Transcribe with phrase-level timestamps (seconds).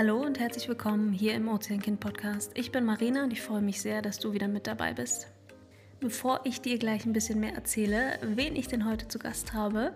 [0.00, 2.52] Hallo und herzlich willkommen hier im Ozeankind Podcast.
[2.54, 5.26] Ich bin Marina und ich freue mich sehr, dass du wieder mit dabei bist.
[6.00, 9.92] Bevor ich dir gleich ein bisschen mehr erzähle, wen ich denn heute zu Gast habe,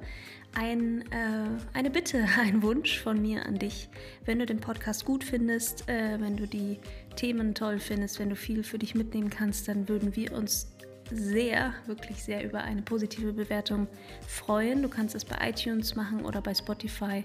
[0.53, 3.89] ein, äh, eine Bitte, ein Wunsch von mir an dich.
[4.27, 6.81] Wenn du den Podcast gut findest, äh, wenn du die
[7.17, 10.71] Themen toll findest, wenn du viel für dich mitnehmen kannst, dann würden wir uns
[11.11, 13.89] sehr, wirklich sehr über eine positive Bewertung
[14.29, 14.83] freuen.
[14.83, 17.25] Du kannst es bei iTunes machen oder bei Spotify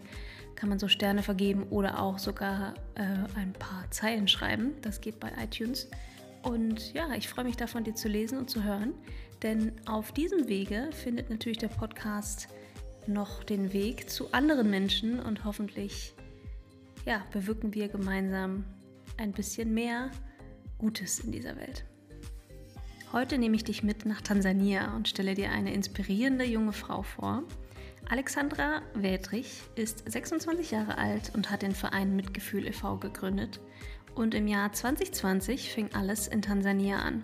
[0.59, 3.03] kann man so Sterne vergeben oder auch sogar äh,
[3.35, 4.73] ein paar Zeilen schreiben.
[4.81, 5.87] Das geht bei iTunes.
[6.43, 8.93] Und ja, ich freue mich davon, dir zu lesen und zu hören,
[9.41, 12.49] denn auf diesem Wege findet natürlich der Podcast
[13.07, 16.13] noch den Weg zu anderen Menschen und hoffentlich
[17.05, 18.65] ja, bewirken wir gemeinsam
[19.17, 20.11] ein bisschen mehr
[20.77, 21.85] Gutes in dieser Welt.
[23.11, 27.43] Heute nehme ich dich mit nach Tansania und stelle dir eine inspirierende junge Frau vor.
[28.07, 32.97] Alexandra Wädrich ist 26 Jahre alt und hat den Verein Mitgefühl e.V.
[32.97, 33.59] gegründet.
[34.15, 37.23] Und im Jahr 2020 fing alles in Tansania an.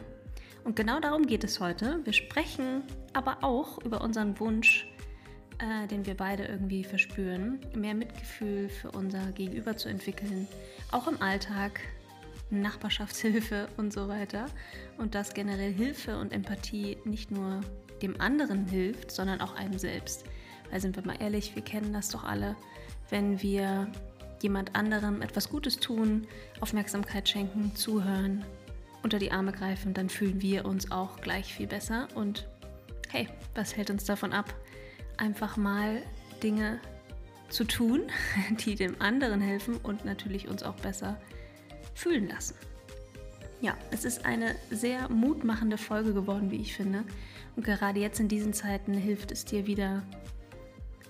[0.64, 2.00] Und genau darum geht es heute.
[2.04, 4.88] Wir sprechen aber auch über unseren Wunsch,
[5.60, 10.48] äh, den wir beide irgendwie verspüren, mehr Mitgefühl für unser Gegenüber zu entwickeln,
[10.92, 11.80] auch im Alltag,
[12.50, 14.48] Nachbarschaftshilfe und so weiter.
[14.98, 17.62] Und dass generell Hilfe und Empathie nicht nur
[18.02, 20.26] dem anderen hilft, sondern auch einem selbst.
[20.76, 22.58] Weil sind wir mal ehrlich, wir kennen das doch alle,
[23.10, 23.88] wenn wir
[24.42, 26.28] jemand anderem etwas Gutes tun,
[26.60, 28.44] Aufmerksamkeit schenken, zuhören,
[29.02, 32.10] unter die Arme greifen, dann fühlen wir uns auch gleich viel besser.
[32.14, 32.50] Und
[33.08, 34.54] hey, was hält uns davon ab,
[35.16, 36.02] einfach mal
[36.44, 36.82] Dinge
[37.48, 38.02] zu tun,
[38.66, 41.18] die dem anderen helfen und natürlich uns auch besser
[41.94, 42.56] fühlen lassen.
[43.62, 47.06] Ja, es ist eine sehr mutmachende Folge geworden, wie ich finde.
[47.56, 50.04] Und gerade jetzt in diesen Zeiten hilft es dir wieder,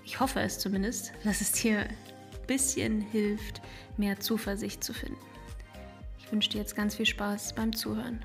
[0.06, 1.96] ich hoffe es zumindest, dass es dir ein
[2.46, 3.60] bisschen hilft,
[3.96, 5.18] mehr Zuversicht zu finden.
[6.18, 8.24] Ich wünsche dir jetzt ganz viel Spaß beim Zuhören.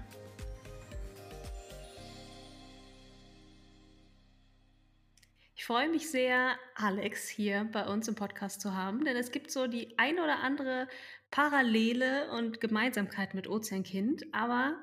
[5.55, 9.51] Ich freue mich sehr, Alex hier bei uns im Podcast zu haben, denn es gibt
[9.51, 10.87] so die ein oder andere
[11.31, 14.75] Parallele und Gemeinsamkeit mit Ozeankind, aber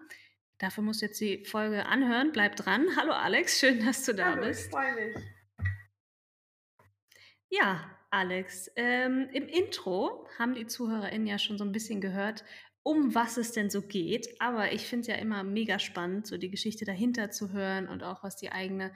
[0.59, 2.33] dafür musst du jetzt die Folge anhören.
[2.33, 2.87] Bleib dran.
[2.97, 4.67] Hallo Alex, schön, dass du da Hallo, bist.
[4.67, 5.38] Ich freue mich.
[7.51, 12.45] Ja, Alex, ähm, im Intro haben die ZuhörerInnen ja schon so ein bisschen gehört,
[12.83, 14.41] um was es denn so geht.
[14.41, 18.03] Aber ich finde es ja immer mega spannend, so die Geschichte dahinter zu hören und
[18.03, 18.93] auch was die eigene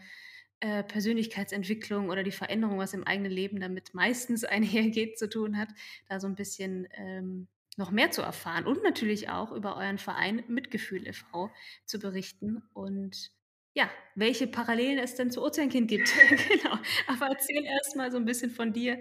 [0.60, 5.68] äh, Persönlichkeitsentwicklung oder die Veränderung, was im eigenen Leben damit meistens einhergeht, zu tun hat,
[6.08, 10.44] da so ein bisschen ähm, noch mehr zu erfahren und natürlich auch über euren Verein
[10.48, 11.50] Mitgefühl e.V.
[11.86, 13.32] zu berichten und
[13.74, 16.12] ja, welche Parallelen es denn zu Ozeankind gibt.
[16.48, 16.78] genau.
[17.06, 18.98] Aber erzähl erst mal so ein bisschen von dir.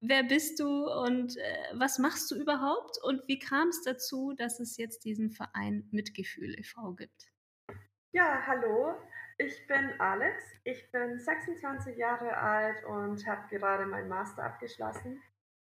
[0.00, 4.60] Wer bist du und äh, was machst du überhaupt und wie kam es dazu, dass
[4.60, 6.94] es jetzt diesen Verein Mitgefühl e.V.
[6.94, 7.30] gibt?
[8.12, 8.94] Ja, hallo.
[9.36, 15.20] Ich bin Alex, ich bin 26 Jahre alt und habe gerade meinen Master abgeschlossen.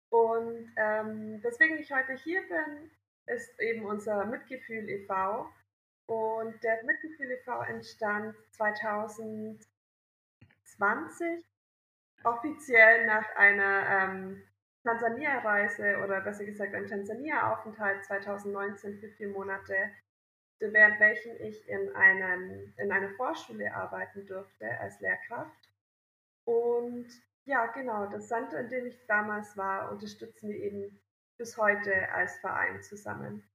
[0.09, 2.91] Und ähm, weswegen ich heute hier bin,
[3.27, 5.47] ist eben unser Mitgefühl e.V.
[6.11, 7.63] Und der Mitgefühl e.V.
[7.63, 9.65] entstand 2020
[12.25, 14.43] offiziell nach einer ähm,
[14.83, 19.73] Tansania-Reise oder besser gesagt einem Tansania-Aufenthalt 2019 für vier Monate
[20.59, 25.69] während welchen ich in, einem, in einer Vorschule arbeiten durfte als Lehrkraft.
[26.43, 27.07] Und
[27.45, 30.99] ja, genau, das Center, in dem ich damals war, unterstützen wir eben
[31.37, 33.49] bis heute als Verein zusammen.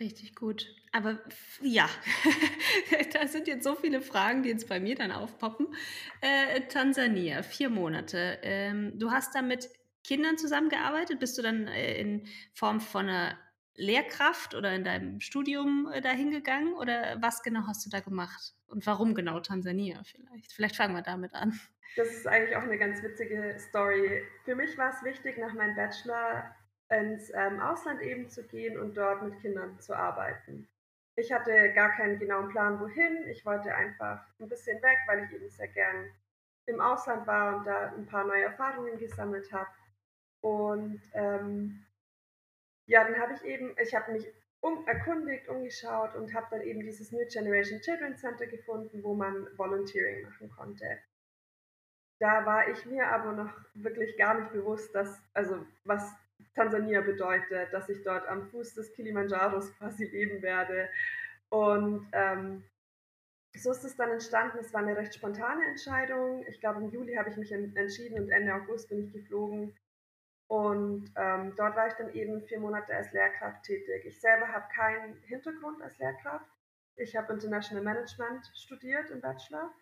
[0.00, 0.74] Richtig gut.
[0.92, 1.18] Aber
[1.60, 1.88] ja,
[3.12, 5.66] da sind jetzt so viele Fragen, die jetzt bei mir dann aufpoppen.
[6.20, 8.38] Äh, Tansania, vier Monate.
[8.42, 9.68] Ähm, du hast da mit
[10.04, 11.18] Kindern zusammengearbeitet?
[11.18, 13.38] Bist du dann äh, in Form von einer
[13.74, 18.54] Lehrkraft oder in deinem Studium äh, dahin gegangen oder was genau hast du da gemacht
[18.68, 20.52] und warum genau Tansania vielleicht?
[20.52, 21.58] Vielleicht fangen wir damit an.
[21.96, 24.22] Das ist eigentlich auch eine ganz witzige Story.
[24.44, 26.54] Für mich war es wichtig, nach meinem Bachelor
[26.90, 30.68] ins ähm, Ausland eben zu gehen und dort mit Kindern zu arbeiten.
[31.16, 33.26] Ich hatte gar keinen genauen Plan, wohin.
[33.28, 36.10] Ich wollte einfach ein bisschen weg, weil ich eben sehr gern
[36.66, 39.70] im Ausland war und da ein paar neue Erfahrungen gesammelt habe.
[40.40, 41.84] Und ähm,
[42.86, 44.26] ja, dann habe ich eben, ich habe mich
[44.60, 49.46] um, erkundigt, umgeschaut und habe dann eben dieses New Generation Children Center gefunden, wo man
[49.56, 50.98] Volunteering machen konnte.
[52.20, 56.14] Da war ich mir aber noch wirklich gar nicht bewusst, dass, also was
[56.54, 60.88] Tansania bedeutet, dass ich dort am Fuß des Kilimanjaros quasi leben werde.
[61.50, 62.64] Und ähm,
[63.56, 64.58] so ist es dann entstanden.
[64.60, 66.44] Es war eine recht spontane Entscheidung.
[66.48, 69.74] Ich glaube, im Juli habe ich mich entschieden und Ende August bin ich geflogen
[70.48, 74.04] Und ähm, dort war ich dann eben vier Monate als Lehrkraft tätig.
[74.06, 76.46] Ich selber habe keinen Hintergrund als Lehrkraft.
[76.96, 79.72] Ich habe International Management studiert im Bachelor.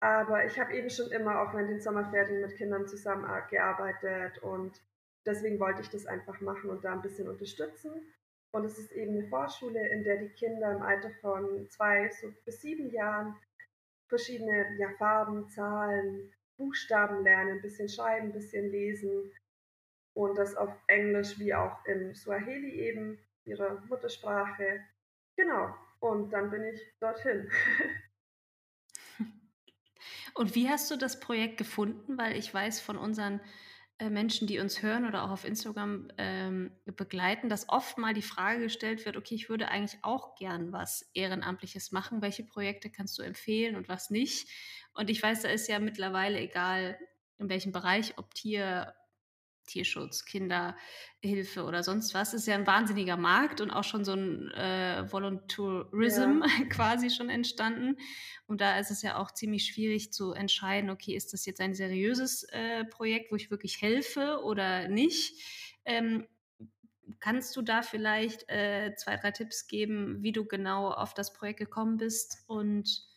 [0.00, 4.80] Aber ich habe eben schon immer auch während den Sommerferien mit Kindern zusammengearbeitet und
[5.26, 7.92] deswegen wollte ich das einfach machen und da ein bisschen unterstützen.
[8.52, 12.32] Und es ist eben eine Vorschule, in der die Kinder im Alter von zwei so
[12.44, 13.36] bis sieben Jahren
[14.08, 19.32] verschiedene ja, Farben, Zahlen, Buchstaben lernen, ein bisschen schreiben, ein bisschen lesen
[20.14, 24.80] und das auf Englisch wie auch im Swahili eben, ihrer Muttersprache.
[25.36, 27.50] Genau, und dann bin ich dorthin.
[30.34, 32.16] Und wie hast du das Projekt gefunden?
[32.16, 33.40] Weil ich weiß von unseren
[34.08, 38.60] Menschen, die uns hören oder auch auf Instagram ähm, begleiten, dass oft mal die Frage
[38.60, 42.22] gestellt wird, okay, ich würde eigentlich auch gern was Ehrenamtliches machen.
[42.22, 44.48] Welche Projekte kannst du empfehlen und was nicht?
[44.94, 46.98] Und ich weiß, da ist ja mittlerweile egal,
[47.38, 48.94] in welchem Bereich, ob Tier,
[49.70, 54.50] Tierschutz, Kinderhilfe oder sonst was, ist ja ein wahnsinniger Markt und auch schon so ein
[54.50, 56.64] äh, Volunteerism ja.
[56.70, 57.96] quasi schon entstanden.
[58.46, 61.74] Und da ist es ja auch ziemlich schwierig zu entscheiden, okay, ist das jetzt ein
[61.74, 65.40] seriöses äh, Projekt, wo ich wirklich helfe oder nicht?
[65.84, 66.26] Ähm,
[67.18, 71.58] kannst du da vielleicht äh, zwei, drei Tipps geben, wie du genau auf das Projekt
[71.58, 72.44] gekommen bist?
[72.46, 73.08] Und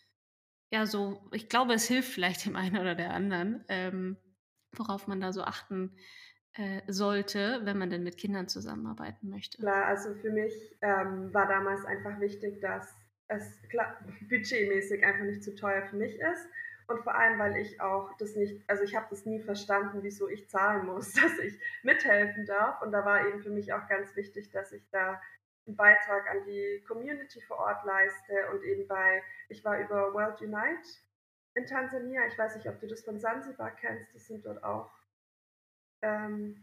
[0.72, 4.18] ja, so, ich glaube, es hilft vielleicht dem einen oder der anderen, ähm,
[4.72, 5.96] worauf man da so achten
[6.88, 9.58] sollte, wenn man denn mit Kindern zusammenarbeiten möchte?
[9.58, 12.94] Klar, also für mich ähm, war damals einfach wichtig, dass
[13.28, 13.98] es klar,
[14.30, 16.48] budgetmäßig einfach nicht zu teuer für mich ist.
[16.88, 20.28] Und vor allem, weil ich auch das nicht, also ich habe das nie verstanden, wieso
[20.28, 22.82] ich zahlen muss, dass ich mithelfen darf.
[22.82, 25.22] Und da war eben für mich auch ganz wichtig, dass ich da
[25.66, 30.42] einen Beitrag an die Community vor Ort leiste und eben bei, ich war über World
[30.42, 30.88] Unite
[31.56, 34.92] in Tansania, ich weiß nicht, ob du das von Sansibar kennst, das sind dort auch
[36.04, 36.56] ähm,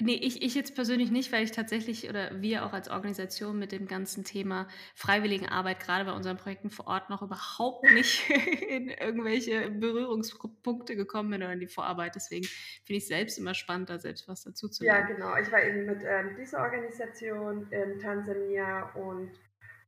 [0.00, 3.72] Nee, ich, ich jetzt persönlich nicht, weil ich tatsächlich oder wir auch als Organisation mit
[3.72, 8.28] dem ganzen Thema Freiwilligenarbeit gerade bei unseren Projekten vor Ort noch überhaupt nicht
[8.68, 12.16] in irgendwelche Berührungspunkte gekommen bin oder in die Vorarbeit.
[12.16, 15.08] Deswegen finde ich es selbst immer spannend, da selbst was dazu zu lernen.
[15.08, 15.36] Ja, genau.
[15.36, 19.30] Ich war eben mit ähm, dieser Organisation in Tansania und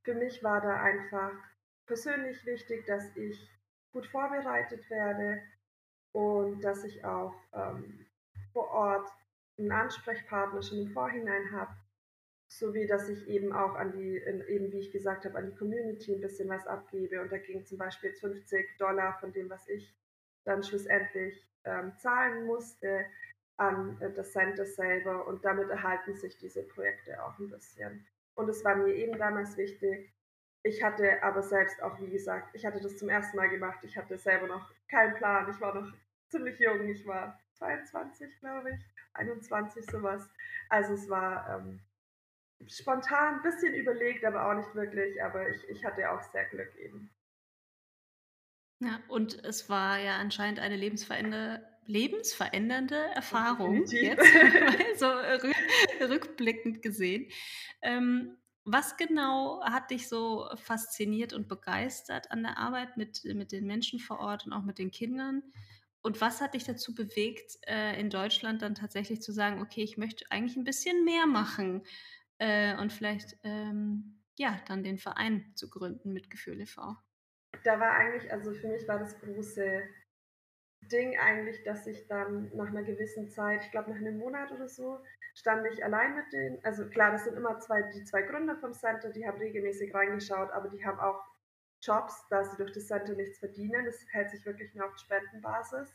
[0.04, 1.32] für mich war da einfach
[1.86, 3.50] persönlich wichtig, dass ich
[3.92, 5.42] gut vorbereitet werde
[6.12, 8.05] und dass ich auch ähm,
[8.56, 9.12] vor Ort
[9.58, 11.76] einen Ansprechpartner schon im Vorhinein habe,
[12.48, 16.14] sowie dass ich eben auch an die, eben wie ich gesagt habe, an die Community
[16.14, 17.20] ein bisschen was abgebe.
[17.20, 19.94] Und da ging zum Beispiel 50 Dollar von dem, was ich
[20.44, 23.04] dann schlussendlich ähm, zahlen musste,
[23.58, 25.26] an äh, das Center selber.
[25.26, 28.06] Und damit erhalten sich diese Projekte auch ein bisschen.
[28.36, 30.14] Und es war mir eben damals wichtig.
[30.62, 33.80] Ich hatte aber selbst auch, wie gesagt, ich hatte das zum ersten Mal gemacht.
[33.82, 35.50] Ich hatte selber noch keinen Plan.
[35.50, 35.92] Ich war noch
[36.30, 36.88] ziemlich jung.
[36.88, 38.80] Ich war 22, glaube ich,
[39.14, 40.28] 21 sowas.
[40.68, 41.80] Also es war ähm,
[42.66, 45.22] spontan, ein bisschen überlegt, aber auch nicht wirklich.
[45.22, 47.10] Aber ich, ich hatte auch sehr Glück eben.
[48.80, 54.26] Ja, und es war ja anscheinend eine lebensverändernde, lebensverändernde Erfahrung jetzt,
[54.98, 55.06] so
[56.00, 57.30] rückblickend gesehen.
[57.80, 63.64] Ähm, was genau hat dich so fasziniert und begeistert an der Arbeit mit, mit den
[63.64, 65.42] Menschen vor Ort und auch mit den Kindern?
[66.02, 69.96] Und was hat dich dazu bewegt, äh, in Deutschland dann tatsächlich zu sagen, okay, ich
[69.96, 71.84] möchte eigentlich ein bisschen mehr machen
[72.38, 76.96] äh, und vielleicht ähm, ja dann den Verein zu gründen mit Gefühl e.V.?
[77.64, 79.82] Da war eigentlich, also für mich war das große
[80.82, 84.68] Ding eigentlich, dass ich dann nach einer gewissen Zeit, ich glaube nach einem Monat oder
[84.68, 85.00] so,
[85.34, 86.64] stand ich allein mit denen.
[86.64, 90.50] Also klar, das sind immer zwei, die zwei Gründer vom Center, die haben regelmäßig reingeschaut,
[90.50, 91.22] aber die haben auch
[91.82, 93.84] Jobs, da sie durch das Center nichts verdienen.
[93.84, 95.94] Das hält sich wirklich nur auf Spendenbasis.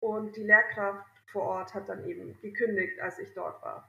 [0.00, 3.88] Und die Lehrkraft vor Ort hat dann eben gekündigt, als ich dort war.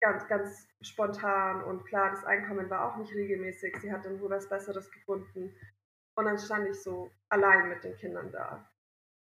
[0.00, 3.76] Ganz, ganz spontan und klar, das Einkommen war auch nicht regelmäßig.
[3.80, 5.54] Sie hat dann wohl was Besseres gefunden.
[6.14, 8.68] Und dann stand ich so allein mit den Kindern da.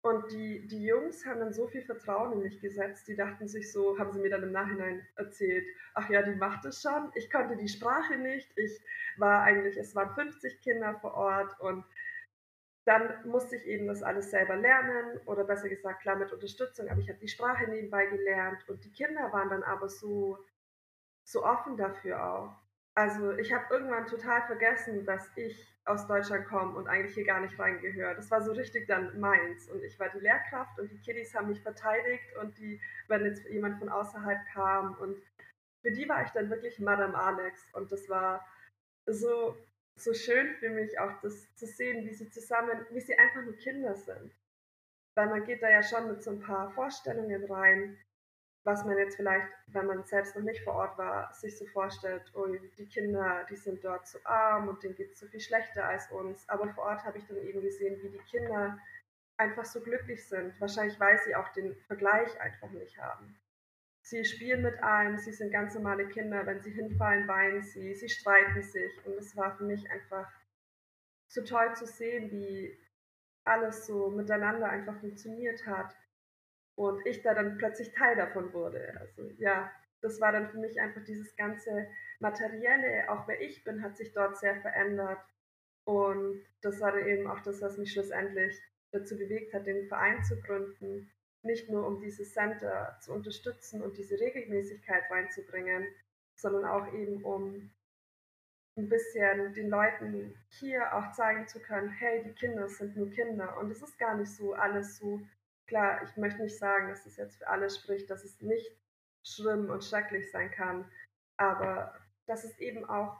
[0.04, 3.72] Und die, die Jungs haben dann so viel Vertrauen in mich gesetzt, die dachten sich
[3.72, 7.10] so, haben sie mir dann im Nachhinein erzählt, ach ja, die macht es schon.
[7.16, 8.52] Ich konnte die Sprache nicht.
[8.58, 8.82] Ich
[9.16, 11.86] war eigentlich, es waren 50 Kinder vor Ort und
[12.84, 17.00] dann musste ich eben das alles selber lernen oder besser gesagt, klar mit Unterstützung, aber
[17.00, 20.38] ich habe die Sprache nebenbei gelernt und die Kinder waren dann aber so,
[21.24, 22.63] so offen dafür auch.
[22.96, 27.42] Also ich habe irgendwann total vergessen, dass ich aus Deutschland komme und eigentlich hier gar
[27.42, 28.16] nicht reingehöre.
[28.16, 29.68] Das war so richtig dann meins.
[29.70, 33.46] Und ich war die Lehrkraft und die Kiddies haben mich verteidigt und die, wenn jetzt
[33.50, 35.18] jemand von außerhalb kam und
[35.84, 37.62] für die war ich dann wirklich Madame Alex.
[37.74, 38.46] Und das war
[39.06, 39.58] so,
[40.00, 43.58] so schön für mich auch das zu sehen, wie sie zusammen, wie sie einfach nur
[43.58, 44.34] Kinder sind.
[45.16, 47.98] Weil man geht da ja schon mit so ein paar Vorstellungen rein.
[48.64, 52.24] Was man jetzt vielleicht, wenn man selbst noch nicht vor Ort war, sich so vorstellt,
[52.34, 55.86] oh, die Kinder, die sind dort zu arm und denen geht es so viel schlechter
[55.86, 56.48] als uns.
[56.48, 58.80] Aber vor Ort habe ich dann eben gesehen, wie die Kinder
[59.38, 60.60] einfach so glücklich sind.
[60.62, 63.38] Wahrscheinlich, weil sie auch den Vergleich einfach nicht haben.
[64.02, 66.46] Sie spielen mit allem, sie sind ganz normale Kinder.
[66.46, 69.06] Wenn sie hinfallen, weinen sie, sie streiten sich.
[69.06, 70.32] Und es war für mich einfach
[71.28, 72.78] so toll zu sehen, wie
[73.44, 75.94] alles so miteinander einfach funktioniert hat
[76.76, 78.96] und ich da dann plötzlich Teil davon wurde.
[79.00, 81.88] Also ja, das war dann für mich einfach dieses ganze
[82.20, 85.20] Materielle, auch wer ich bin, hat sich dort sehr verändert.
[85.86, 88.62] Und das war dann eben auch das, was mich schlussendlich
[88.92, 91.12] dazu bewegt hat, den Verein zu gründen.
[91.42, 95.86] Nicht nur um dieses Center zu unterstützen und diese Regelmäßigkeit reinzubringen,
[96.36, 97.70] sondern auch eben um
[98.76, 103.58] ein bisschen den Leuten hier auch zeigen zu können, hey, die Kinder sind nur Kinder
[103.58, 105.22] und es ist gar nicht so alles so
[105.68, 108.72] klar, ich möchte nicht sagen, dass es jetzt für alle spricht, dass es nicht
[109.24, 110.90] schlimm und schrecklich sein kann,
[111.38, 111.94] aber
[112.26, 113.18] dass es eben auch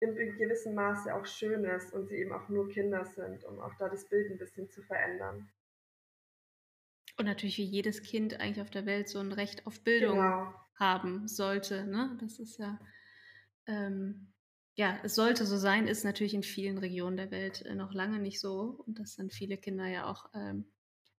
[0.00, 3.74] in gewissem Maße auch schön ist und sie eben auch nur Kinder sind, um auch
[3.78, 5.48] da das Bild ein bisschen zu verändern.
[7.16, 10.54] Und natürlich wie jedes Kind eigentlich auf der Welt so ein Recht auf Bildung genau.
[10.76, 11.86] haben sollte.
[11.86, 12.18] Ne?
[12.20, 12.80] Das ist ja,
[13.66, 14.32] ähm,
[14.74, 18.18] ja, es sollte so sein, ist natürlich in vielen Regionen der Welt äh, noch lange
[18.18, 18.82] nicht so.
[18.86, 20.72] Und dass dann viele Kinder ja auch ähm,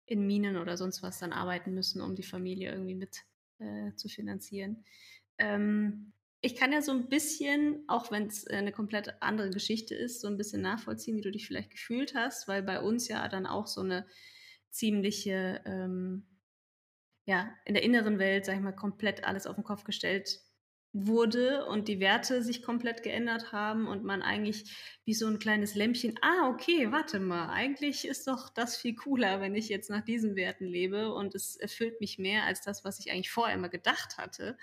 [0.05, 3.23] in Minen oder sonst was dann arbeiten müssen, um die Familie irgendwie mit
[3.59, 4.83] äh, zu finanzieren.
[5.37, 10.19] Ähm, ich kann ja so ein bisschen, auch wenn es eine komplett andere Geschichte ist,
[10.19, 13.45] so ein bisschen nachvollziehen, wie du dich vielleicht gefühlt hast, weil bei uns ja dann
[13.45, 14.05] auch so eine
[14.69, 16.25] ziemliche, ähm,
[17.25, 20.41] ja, in der inneren Welt, sag ich mal, komplett alles auf den Kopf gestellt
[20.93, 24.71] wurde und die Werte sich komplett geändert haben und man eigentlich
[25.05, 29.41] wie so ein kleines Lämpchen, ah, okay, warte mal, eigentlich ist doch das viel cooler,
[29.41, 32.99] wenn ich jetzt nach diesen Werten lebe und es erfüllt mich mehr als das, was
[32.99, 34.55] ich eigentlich vorher immer gedacht hatte,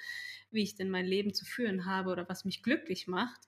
[0.52, 3.40] wie ich denn mein Leben zu führen habe oder was mich glücklich macht.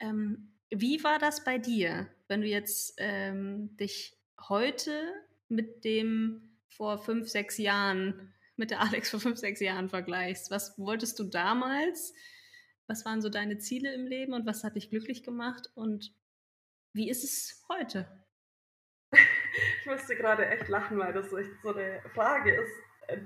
[0.00, 4.16] Ähm, wie war das bei dir, wenn du jetzt ähm, dich
[4.48, 5.00] heute
[5.48, 10.50] mit dem vor fünf, sechs Jahren mit der Alex vor fünf, sechs Jahren vergleichst.
[10.50, 12.14] Was wolltest du damals?
[12.86, 15.70] Was waren so deine Ziele im Leben und was hat dich glücklich gemacht?
[15.74, 16.14] Und
[16.92, 18.08] wie ist es heute?
[19.80, 22.72] Ich musste gerade echt lachen, weil das echt so eine Frage ist,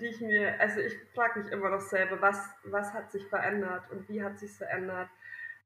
[0.00, 3.90] die ich mir, also ich frage mich immer noch selber, was, was hat sich verändert
[3.90, 5.08] und wie hat sich verändert.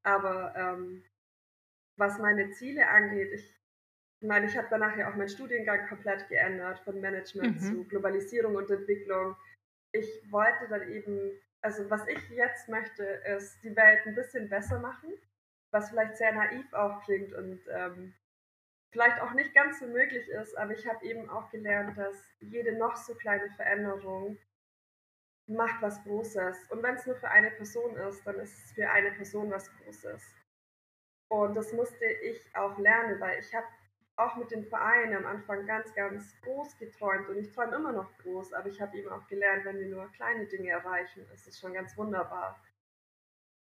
[0.03, 1.03] Aber ähm,
[1.97, 3.57] was meine Ziele angeht, ich
[4.21, 7.65] meine, ich habe danach ja auch meinen Studiengang komplett geändert, von Management mhm.
[7.65, 9.37] zu Globalisierung und Entwicklung
[9.93, 14.79] ich wollte dann eben, also was ich jetzt möchte, ist die Welt ein bisschen besser
[14.81, 15.13] machen,
[15.71, 18.15] was vielleicht sehr naiv auch klingt und ähm,
[18.91, 22.77] vielleicht auch nicht ganz so möglich ist, aber ich habe eben auch gelernt, dass jede
[22.77, 24.39] noch so kleine Veränderung
[25.47, 26.71] macht was Großes.
[26.71, 29.71] Und wenn es nur für eine Person ist, dann ist es für eine Person was
[29.79, 30.23] Großes.
[31.29, 33.67] Und das musste ich auch lernen, weil ich habe
[34.17, 38.17] auch mit den Vereinen am Anfang ganz, ganz groß geträumt und ich träume immer noch
[38.19, 41.59] groß, aber ich habe eben auch gelernt, wenn wir nur kleine Dinge erreichen, ist es
[41.59, 42.63] schon ganz wunderbar.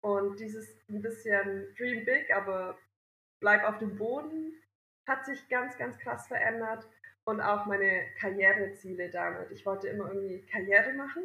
[0.02, 2.78] Und dieses ein bisschen Dream Big, aber
[3.40, 4.52] bleib auf dem Boden,
[5.06, 6.86] hat sich ganz, ganz krass verändert.
[7.24, 9.50] Und auch meine Karriereziele damit.
[9.50, 11.22] Ich wollte immer irgendwie Karriere machen.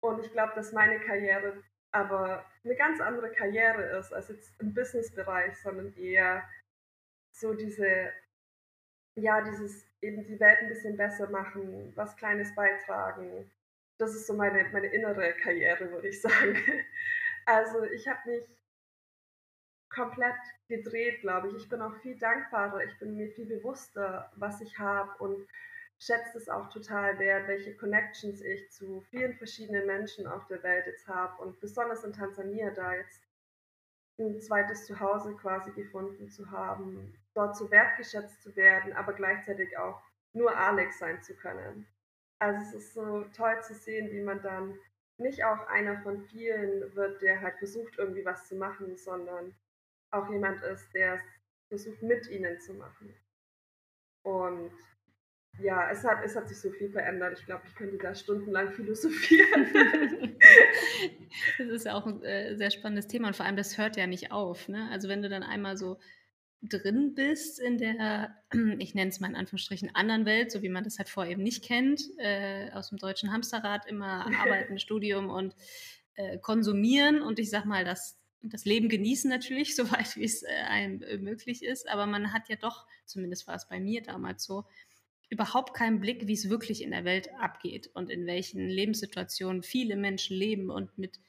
[0.00, 4.74] Und ich glaube, dass meine Karriere aber eine ganz andere Karriere ist als jetzt im
[4.74, 6.48] Businessbereich, sondern eher
[7.32, 8.12] so diese
[9.16, 13.50] ja, dieses eben die Welt ein bisschen besser machen, was Kleines beitragen.
[13.98, 16.56] Das ist so meine, meine innere Karriere, würde ich sagen.
[17.46, 18.44] Also ich habe mich
[19.90, 20.36] komplett
[20.68, 21.56] gedreht, glaube ich.
[21.56, 25.46] Ich bin auch viel dankbarer, ich bin mir viel bewusster, was ich habe und
[25.98, 30.86] schätze es auch total wert, welche Connections ich zu vielen verschiedenen Menschen auf der Welt
[30.86, 33.20] jetzt habe und besonders in Tansania da jetzt
[34.18, 40.00] ein zweites Zuhause quasi gefunden zu haben, dort so wertgeschätzt zu werden, aber gleichzeitig auch
[40.32, 41.86] nur Alex sein zu können.
[42.38, 44.78] Also es ist so toll zu sehen, wie man dann
[45.18, 49.54] nicht auch einer von vielen wird, der halt versucht, irgendwie was zu machen, sondern
[50.10, 51.20] auch jemand ist, der es
[51.68, 53.14] versucht, mit ihnen zu machen.
[54.22, 54.72] Und
[55.58, 57.38] ja, es hat, es hat sich so viel verändert.
[57.38, 60.38] Ich glaube, ich könnte da stundenlang philosophieren.
[61.58, 64.06] das ist ja auch ein äh, sehr spannendes Thema und vor allem, das hört ja
[64.06, 64.68] nicht auf.
[64.68, 64.88] Ne?
[64.90, 65.98] Also wenn du dann einmal so
[66.62, 68.36] drin bist in der,
[68.78, 71.42] ich nenne es mal in Anführungsstrichen, anderen Welt, so wie man das halt vorher eben
[71.42, 75.54] nicht kennt, äh, aus dem deutschen Hamsterrad immer arbeiten, Studium und
[76.14, 80.48] äh, konsumieren und ich sag mal, das, das Leben genießen natürlich, soweit wie es äh,
[80.68, 84.64] einem möglich ist, aber man hat ja doch, zumindest war es bei mir damals so,
[85.30, 89.94] überhaupt keinen Blick, wie es wirklich in der Welt abgeht und in welchen Lebenssituationen viele
[89.94, 91.20] Menschen leben und mit,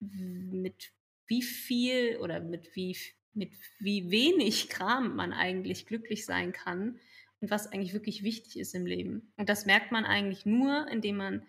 [0.00, 0.92] mit
[1.26, 2.94] wie viel oder mit wie,
[3.34, 6.98] mit wie wenig Kram man eigentlich glücklich sein kann
[7.40, 9.32] und was eigentlich wirklich wichtig ist im Leben.
[9.36, 11.46] Und das merkt man eigentlich nur, indem man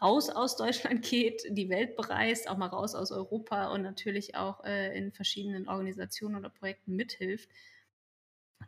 [0.00, 4.64] raus aus Deutschland geht, die Welt bereist, auch mal raus aus Europa und natürlich auch
[4.64, 7.48] äh, in verschiedenen Organisationen oder Projekten mithilft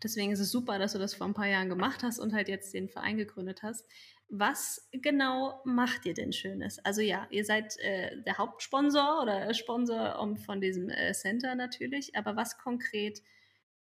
[0.02, 2.48] Deswegen ist es super, dass du das vor ein paar Jahren gemacht hast und halt
[2.48, 3.86] jetzt den Verein gegründet hast.
[4.28, 6.78] Was genau macht ihr denn Schönes?
[6.84, 12.36] Also ja, ihr seid äh, der Hauptsponsor oder Sponsor von diesem äh, Center natürlich, aber
[12.36, 13.22] was konkret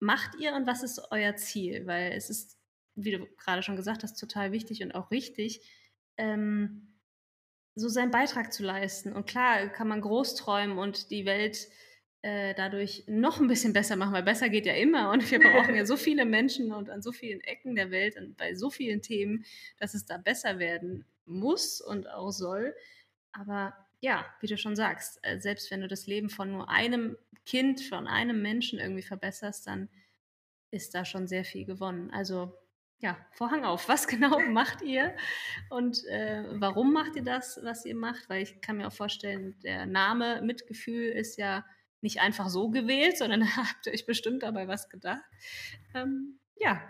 [0.00, 1.86] macht ihr und was ist euer Ziel?
[1.86, 2.58] Weil es ist,
[2.96, 5.64] wie du gerade schon gesagt hast, total wichtig und auch richtig,
[6.16, 6.98] ähm,
[7.76, 9.12] so seinen Beitrag zu leisten.
[9.12, 11.68] Und klar kann man groß träumen und die Welt
[12.22, 15.74] äh, dadurch noch ein bisschen besser machen, weil besser geht ja immer und wir brauchen
[15.74, 19.02] ja so viele Menschen und an so vielen Ecken der Welt und bei so vielen
[19.02, 19.44] Themen,
[19.78, 22.74] dass es da besser werden muss und auch soll.
[23.32, 27.16] Aber ja, wie du schon sagst, äh, selbst wenn du das Leben von nur einem
[27.44, 29.88] Kind, von einem Menschen irgendwie verbesserst, dann
[30.70, 32.10] ist da schon sehr viel gewonnen.
[32.12, 32.52] Also
[33.02, 33.88] ja, Vorhang auf.
[33.88, 35.16] Was genau macht ihr
[35.70, 38.28] und äh, warum macht ihr das, was ihr macht?
[38.28, 41.64] Weil ich kann mir auch vorstellen, der Name Mitgefühl ist ja
[42.02, 45.24] nicht einfach so gewählt, sondern habt ihr euch bestimmt dabei was gedacht.
[45.94, 46.82] Ähm, ja,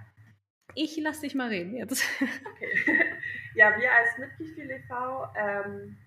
[0.75, 2.04] ich lasse dich mal reden jetzt.
[2.54, 3.04] Okay.
[3.54, 5.99] Ja, wir als Mitgefühl e.V., ähm,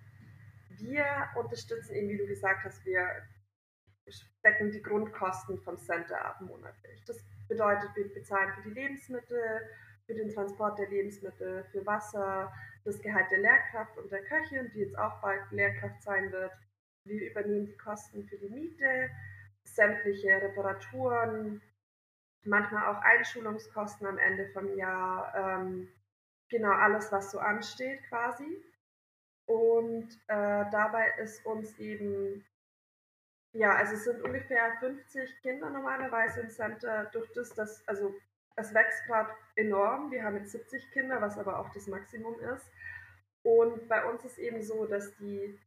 [0.80, 3.08] wir unterstützen eben, wie du gesagt hast, wir
[4.44, 7.04] decken die Grundkosten vom Center ab monatlich.
[7.06, 9.62] Das bedeutet, wir bezahlen für die Lebensmittel,
[10.06, 12.52] für den Transport der Lebensmittel, für Wasser,
[12.84, 16.52] das Gehalt der Lehrkraft und der Köchin, die jetzt auch bald Lehrkraft sein wird,
[17.06, 19.10] wir übernehmen die Kosten für die Miete,
[19.64, 21.62] sämtliche Reparaturen,
[22.44, 25.34] manchmal auch Einschulungskosten am Ende vom Jahr.
[25.36, 25.88] Ähm,
[26.50, 28.64] genau alles, was so ansteht quasi.
[29.46, 32.44] Und äh, dabei ist uns eben,
[33.54, 38.16] ja, also es sind ungefähr 50 Kinder normalerweise im Center, durch das, dass, also
[38.56, 40.12] es wächst gerade enorm.
[40.12, 42.66] Wir haben jetzt 70 Kinder, was aber auch das Maximum ist.
[43.44, 45.60] Und bei uns ist eben so, dass die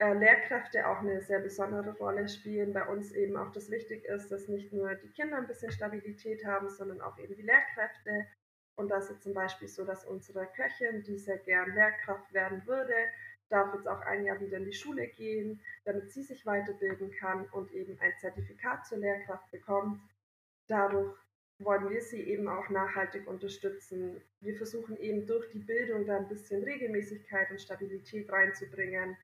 [0.00, 2.72] äh, Lehrkräfte auch eine sehr besondere Rolle spielen.
[2.72, 6.44] Bei uns eben auch das wichtig ist, dass nicht nur die Kinder ein bisschen Stabilität
[6.46, 8.26] haben, sondern auch eben die Lehrkräfte.
[8.76, 12.94] Und das ist zum Beispiel so, dass unsere Köchin, die sehr gern Lehrkraft werden würde,
[13.50, 17.44] darf jetzt auch ein Jahr wieder in die Schule gehen, damit sie sich weiterbilden kann
[17.50, 20.00] und eben ein Zertifikat zur Lehrkraft bekommt.
[20.66, 21.14] Dadurch
[21.58, 24.22] wollen wir sie eben auch nachhaltig unterstützen.
[24.40, 29.18] Wir versuchen eben durch die Bildung da ein bisschen Regelmäßigkeit und Stabilität reinzubringen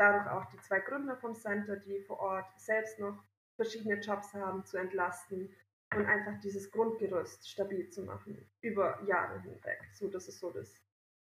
[0.00, 3.22] dadurch auch die zwei Gründer vom Center, die vor Ort selbst noch
[3.56, 5.54] verschiedene Jobs haben, zu entlasten
[5.94, 9.78] und einfach dieses Grundgerüst stabil zu machen über Jahre hinweg.
[9.92, 10.74] So, das ist so das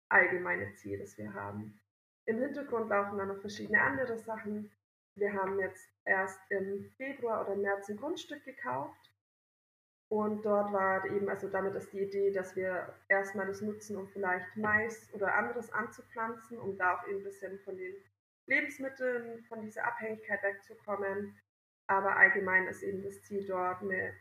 [0.09, 1.79] allgemeine Ziel, das wir haben.
[2.25, 4.71] Im Hintergrund laufen dann noch verschiedene andere Sachen.
[5.15, 9.11] Wir haben jetzt erst im Februar oder März ein Grundstück gekauft.
[10.09, 14.07] Und dort war eben, also damit ist die Idee, dass wir erstmal das nutzen, um
[14.07, 17.95] vielleicht Mais oder anderes anzupflanzen, um da auch eben ein bisschen von den
[18.47, 21.37] Lebensmitteln, von dieser Abhängigkeit wegzukommen.
[21.87, 24.13] Aber allgemein ist eben das Ziel dort, eine,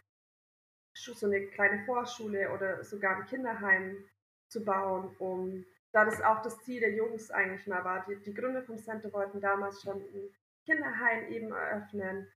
[0.95, 4.05] so eine kleine Vorschule oder sogar ein Kinderheim
[4.49, 8.05] zu bauen, um, da das auch das Ziel der Jungs eigentlich mal war.
[8.07, 10.31] Die, die Gründer vom Center wollten damals schon ein
[10.65, 12.31] Kinderheim eben eröffnen.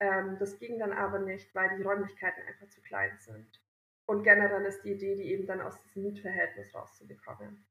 [0.00, 3.60] Ähm, das ging dann aber nicht, weil die Räumlichkeiten einfach zu klein sind.
[4.06, 7.66] Und generell ist die Idee, die eben dann aus diesem Mietverhältnis rauszubekommen.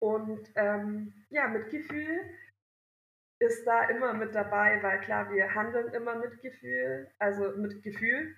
[0.00, 2.20] Und ähm, ja, mit Gefühl
[3.40, 8.34] ist da immer mit dabei, weil klar, wir handeln immer mit Gefühl, also mit Gefühl.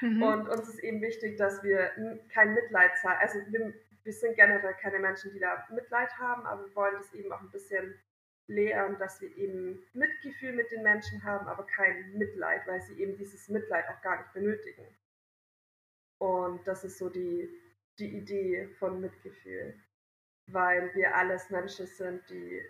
[0.00, 0.22] Mhm.
[0.22, 1.90] Und uns ist eben wichtig, dass wir
[2.32, 3.18] kein Mitleid zahlen.
[3.20, 3.72] Also wir,
[4.04, 7.40] wir, sind generell keine Menschen, die da Mitleid haben, aber wir wollen das eben auch
[7.40, 7.94] ein bisschen
[8.46, 13.16] lehren, dass wir eben Mitgefühl mit den Menschen haben, aber kein Mitleid, weil sie eben
[13.16, 14.86] dieses Mitleid auch gar nicht benötigen.
[16.18, 17.48] Und das ist so die,
[17.98, 19.74] die Idee von Mitgefühl,
[20.46, 22.62] weil wir alles Menschen sind, die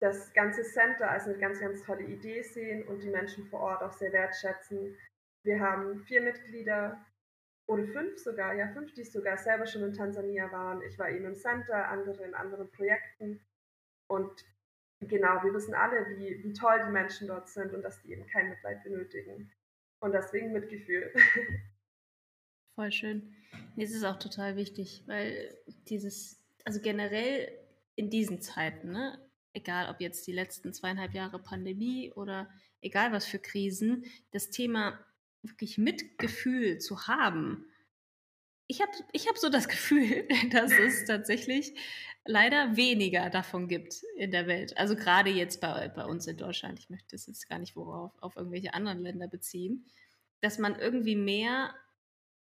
[0.00, 3.82] das ganze Center als eine ganz, ganz tolle Idee sehen und die Menschen vor Ort
[3.82, 4.96] auch sehr wertschätzen.
[5.44, 7.04] Wir haben vier Mitglieder
[7.66, 10.82] oder fünf sogar, ja fünf, die sogar selber schon in Tansania waren.
[10.82, 13.40] Ich war eben im Center, andere in anderen Projekten
[14.08, 14.44] und
[15.00, 18.26] genau, wir wissen alle, wie, wie toll die Menschen dort sind und dass die eben
[18.26, 19.52] kein Mitleid benötigen.
[20.00, 21.12] Und deswegen Mitgefühl.
[22.74, 23.34] Voll schön.
[23.76, 25.56] Nee, es ist auch total wichtig, weil
[25.88, 27.52] dieses, also generell
[27.96, 29.18] in diesen Zeiten, ne,
[29.52, 32.48] egal ob jetzt die letzten zweieinhalb Jahre Pandemie oder
[32.80, 34.98] egal was für Krisen, das Thema
[35.42, 37.66] wirklich Mitgefühl zu haben,
[38.70, 41.74] ich habe ich hab so das Gefühl, dass es tatsächlich
[42.24, 44.76] leider weniger davon gibt in der Welt.
[44.76, 46.78] Also gerade jetzt bei, bei uns in Deutschland.
[46.78, 49.86] Ich möchte das jetzt gar nicht worauf, auf irgendwelche anderen Länder beziehen.
[50.40, 51.74] Dass man irgendwie mehr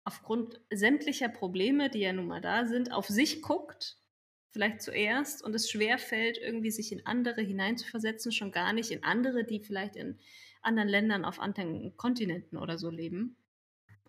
[0.04, 3.98] aufgrund sämtlicher Probleme, die ja nun mal da sind, auf sich guckt,
[4.56, 9.04] vielleicht zuerst, und es schwer fällt, irgendwie sich in andere hineinzuversetzen, schon gar nicht in
[9.04, 10.18] andere, die vielleicht in
[10.62, 13.36] anderen Ländern auf anderen Kontinenten oder so leben.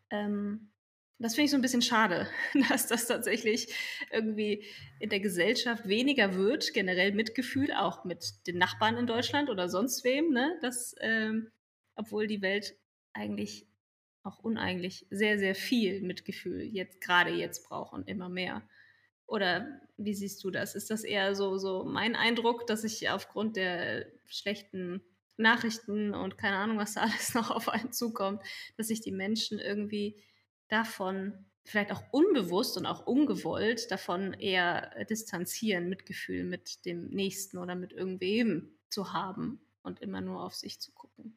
[0.08, 0.70] Ähm,
[1.18, 2.28] das finde ich so ein bisschen schade,
[2.68, 3.74] dass das tatsächlich
[4.12, 4.64] irgendwie
[5.00, 10.04] in der Gesellschaft weniger wird, generell Mitgefühl, auch mit den Nachbarn in Deutschland oder sonst
[10.04, 10.56] wem, ne?
[10.62, 11.50] dass, ähm,
[11.96, 12.76] obwohl die Welt
[13.14, 13.66] eigentlich
[14.22, 18.62] auch uneigentlich sehr, sehr viel Mitgefühl jetzt gerade jetzt braucht und immer mehr.
[19.26, 20.74] Oder wie siehst du das?
[20.74, 25.02] Ist das eher so, so mein Eindruck, dass ich aufgrund der schlechten
[25.36, 28.42] Nachrichten und keine Ahnung, was da alles noch auf einen zukommt,
[28.76, 30.22] dass sich die Menschen irgendwie
[30.68, 37.74] davon vielleicht auch unbewusst und auch ungewollt davon eher distanzieren, Mitgefühl mit dem Nächsten oder
[37.74, 41.36] mit irgendwem zu haben und immer nur auf sich zu gucken.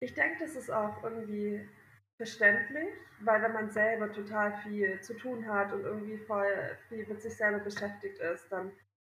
[0.00, 1.66] Ich denke, das ist auch irgendwie
[2.16, 2.88] verständlich,
[3.20, 7.36] weil wenn man selber total viel zu tun hat und irgendwie voll viel mit sich
[7.36, 8.72] selber beschäftigt ist, dann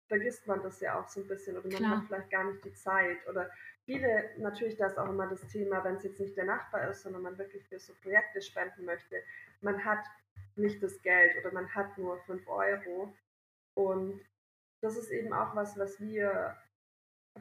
[0.09, 1.97] vergisst man das ja auch so ein bisschen oder man Klar.
[1.99, 3.51] hat vielleicht gar nicht die Zeit oder
[3.85, 7.03] viele, natürlich das ist auch immer das Thema, wenn es jetzt nicht der Nachbar ist,
[7.03, 9.17] sondern man wirklich für so Projekte spenden möchte,
[9.61, 10.05] man hat
[10.57, 13.15] nicht das Geld oder man hat nur 5 Euro.
[13.75, 14.21] Und
[14.81, 16.57] das ist eben auch was, was wir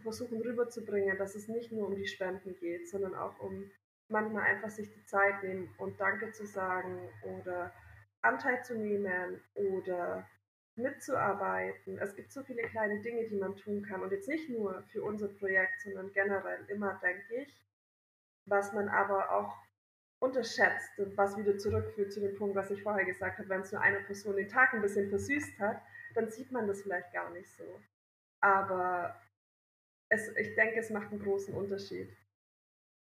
[0.03, 3.71] versuchen rüberzubringen, dass es nicht nur um die Spenden geht, sondern auch um
[4.09, 7.73] manchmal einfach sich die Zeit nehmen und Danke zu sagen oder
[8.21, 10.27] Anteil zu nehmen oder
[10.75, 11.97] mitzuarbeiten.
[11.97, 15.03] Es gibt so viele kleine Dinge, die man tun kann und jetzt nicht nur für
[15.03, 17.65] unser Projekt, sondern generell immer, denke ich,
[18.45, 19.55] was man aber auch
[20.19, 23.71] unterschätzt und was wieder zurückführt zu dem Punkt, was ich vorher gesagt habe, wenn es
[23.71, 25.81] nur eine Person den Tag ein bisschen versüßt hat,
[26.15, 27.81] dann sieht man das vielleicht gar nicht so.
[28.39, 29.19] Aber
[30.09, 32.09] es, ich denke, es macht einen großen Unterschied.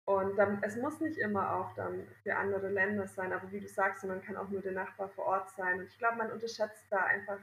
[0.05, 3.67] Und dann, es muss nicht immer auch dann für andere Länder sein, aber wie du
[3.67, 5.79] sagst, man kann auch nur der Nachbar vor Ort sein.
[5.79, 7.39] Und ich glaube, man unterschätzt da einfach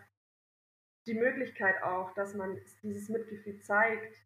[1.07, 4.17] die Möglichkeit auch, dass man dieses Mitgefühl zeigt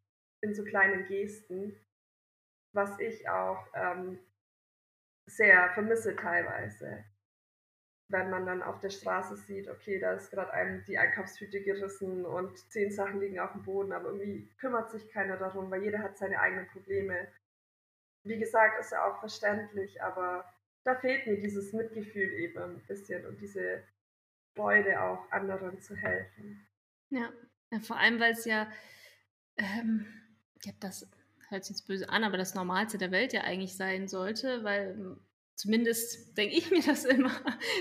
[0.41, 1.77] in so kleinen Gesten,
[2.73, 4.19] was ich auch ähm,
[5.27, 7.05] sehr vermisse teilweise.
[8.09, 12.27] Wenn man dann auf der Straße sieht, okay, da ist gerade einem die Einkaufstüte gerissen
[12.27, 16.01] und zehn Sachen liegen auf dem Boden, aber irgendwie kümmert sich keiner darum, weil jeder
[16.01, 17.29] hat seine eigenen Probleme.
[18.25, 20.45] Wie gesagt, ist ja auch verständlich, aber
[20.85, 23.83] da fehlt mir dieses Mitgefühl eben ein bisschen und diese
[24.55, 26.67] Freude auch anderen zu helfen.
[27.11, 27.31] Ja,
[27.71, 28.71] ja vor allem, weil es ja,
[29.57, 30.07] ähm,
[30.61, 31.09] ich habe das,
[31.49, 34.91] hört sich jetzt böse an, aber das Normalste der Welt ja eigentlich sein sollte, weil
[34.93, 35.21] ähm,
[35.57, 37.31] zumindest denke ich mir das immer,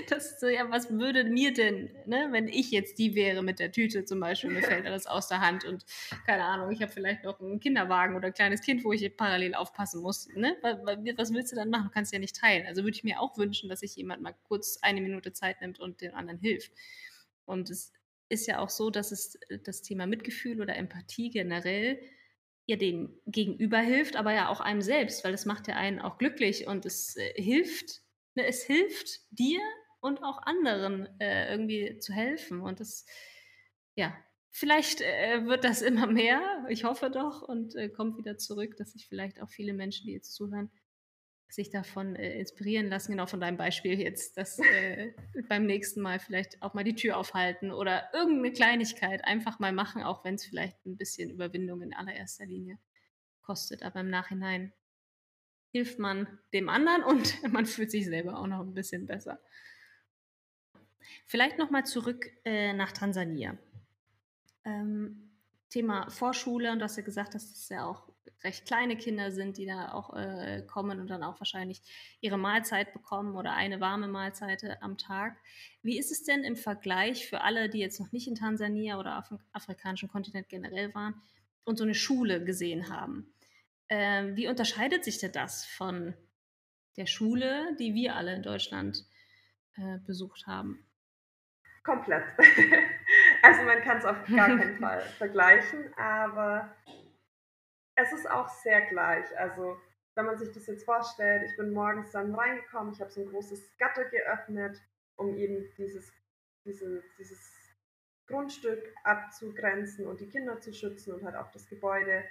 [0.08, 3.72] dass so, ja, was würde mir denn, ne, wenn ich jetzt die wäre mit der
[3.72, 5.84] Tüte zum Beispiel, mir fällt alles aus der Hand und
[6.26, 9.54] keine Ahnung, ich habe vielleicht noch einen Kinderwagen oder ein kleines Kind, wo ich parallel
[9.54, 11.84] aufpassen muss, ne, was willst du dann machen?
[11.84, 12.66] Du kannst ja nicht teilen.
[12.66, 15.80] Also würde ich mir auch wünschen, dass sich jemand mal kurz eine Minute Zeit nimmt
[15.80, 16.72] und den anderen hilft.
[17.44, 17.92] Und es
[18.28, 21.98] ist ja auch so, dass es äh, das Thema Mitgefühl oder Empathie generell
[22.66, 26.18] ja dem Gegenüber hilft, aber ja auch einem selbst, weil es macht ja einen auch
[26.18, 28.02] glücklich und es äh, hilft,
[28.34, 29.60] ne, es hilft dir
[30.00, 32.60] und auch anderen äh, irgendwie zu helfen.
[32.60, 33.06] Und das,
[33.96, 34.16] ja,
[34.50, 38.92] vielleicht äh, wird das immer mehr, ich hoffe doch, und äh, kommt wieder zurück, dass
[38.92, 40.70] sich vielleicht auch viele Menschen, die jetzt zuhören,
[41.54, 45.12] sich davon äh, inspirieren lassen, genau von deinem Beispiel jetzt, dass äh,
[45.48, 50.02] beim nächsten Mal vielleicht auch mal die Tür aufhalten oder irgendeine Kleinigkeit einfach mal machen,
[50.02, 52.78] auch wenn es vielleicht ein bisschen Überwindung in allererster Linie
[53.42, 53.82] kostet.
[53.82, 54.72] Aber im Nachhinein
[55.70, 59.40] hilft man dem anderen und man fühlt sich selber auch noch ein bisschen besser.
[61.26, 63.56] Vielleicht noch mal zurück äh, nach Tansania.
[64.64, 65.30] Ähm,
[65.68, 69.56] Thema Vorschule und du hast ja gesagt, dass das ja auch recht kleine Kinder sind,
[69.56, 71.80] die da auch äh, kommen und dann auch wahrscheinlich
[72.20, 75.36] ihre Mahlzeit bekommen oder eine warme Mahlzeit am Tag.
[75.82, 79.18] Wie ist es denn im Vergleich für alle, die jetzt noch nicht in Tansania oder
[79.18, 81.20] auf dem afrikanischen Kontinent generell waren
[81.64, 83.34] und so eine Schule gesehen haben?
[83.88, 86.14] Äh, wie unterscheidet sich denn das von
[86.96, 89.04] der Schule, die wir alle in Deutschland
[89.76, 90.86] äh, besucht haben?
[91.82, 92.24] Komplett.
[93.42, 96.74] also man kann es auf gar keinen Fall vergleichen, aber
[97.96, 99.26] es ist auch sehr gleich.
[99.38, 99.76] Also,
[100.14, 103.28] wenn man sich das jetzt vorstellt, ich bin morgens dann reingekommen, ich habe so ein
[103.28, 104.80] großes Gatter geöffnet,
[105.16, 106.12] um eben dieses,
[106.64, 107.52] diese, dieses
[108.26, 112.24] Grundstück abzugrenzen und die Kinder zu schützen und halt auch das Gebäude.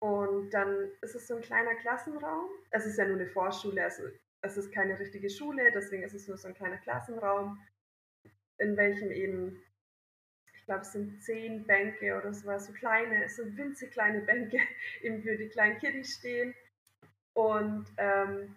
[0.00, 2.48] Und dann ist es so ein kleiner Klassenraum.
[2.70, 4.02] Es ist ja nur eine Vorschule, also
[4.40, 7.62] es ist keine richtige Schule, deswegen ist es nur so ein kleiner Klassenraum,
[8.58, 9.62] in welchem eben,
[10.62, 14.58] ich glaube, es sind zehn Bänke oder sowas, so kleine, so winzig kleine Bänke
[15.02, 16.54] eben für die kleinen Kiddies stehen.
[17.34, 18.54] Und ähm,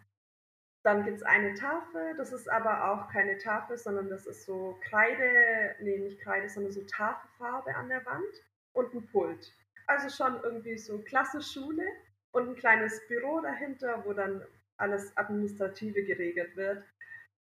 [0.84, 4.78] dann gibt es eine Tafel, das ist aber auch keine Tafel, sondern das ist so
[4.88, 9.52] Kreide, nee, nicht Kreide, sondern so Tafelfarbe an der Wand und ein Pult.
[9.88, 11.88] Also schon irgendwie so klassisch Schule
[12.34, 14.44] und ein kleines Büro dahinter, wo dann
[14.78, 16.84] alles Administrative geregelt wird.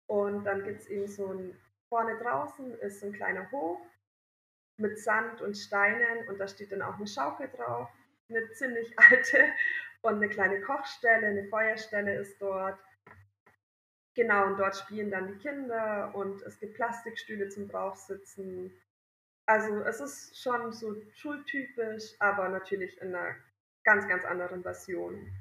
[0.06, 1.54] Und dann gibt es eben so ein,
[1.90, 3.82] vorne draußen ist so ein kleiner Hof
[4.78, 7.90] mit Sand und Steinen und da steht dann auch eine Schaukel drauf,
[8.30, 9.44] eine ziemlich alte
[10.02, 12.80] und eine kleine Kochstelle, eine Feuerstelle ist dort.
[14.16, 18.74] Genau, und dort spielen dann die Kinder und es gibt Plastikstühle zum Draufsitzen.
[19.46, 23.36] Also es ist schon so schultypisch, aber natürlich in einer
[23.84, 25.32] ganz, ganz anderen Version.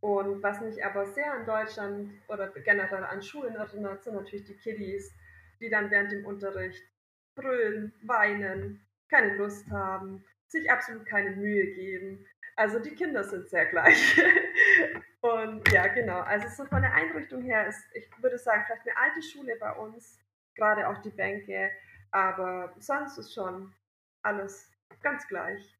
[0.00, 4.56] Und was mich aber sehr an Deutschland oder generell an Schulen erinnert, sind natürlich die
[4.56, 5.12] Kiddies,
[5.60, 6.82] die dann während dem Unterricht
[7.34, 12.26] brüllen, weinen, keine Lust haben, sich absolut keine Mühe geben.
[12.56, 14.20] Also die Kinder sind sehr gleich.
[15.20, 16.20] Und ja, genau.
[16.20, 19.72] Also so von der Einrichtung her ist, ich würde sagen, vielleicht eine alte Schule bei
[19.72, 20.18] uns,
[20.54, 21.70] gerade auch die Bänke,
[22.10, 23.72] aber sonst ist schon
[24.22, 24.70] alles
[25.02, 25.76] ganz gleich.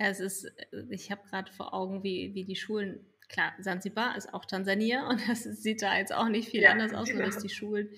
[0.00, 0.50] Ja, es ist,
[0.88, 5.28] ich habe gerade vor Augen, wie, wie die Schulen, klar, Zanzibar ist auch Tansania und
[5.28, 7.20] das sieht da jetzt auch nicht viel ja, anders aus, genau.
[7.20, 7.90] nur dass die Schulen